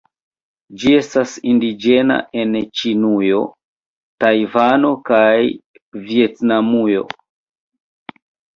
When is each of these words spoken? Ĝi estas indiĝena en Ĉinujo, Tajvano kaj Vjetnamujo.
Ĝi 0.83 0.93
estas 0.99 1.33
indiĝena 1.51 2.17
en 2.45 2.57
Ĉinujo, 2.79 3.43
Tajvano 4.25 4.91
kaj 5.13 5.37
Vjetnamujo. 6.09 7.07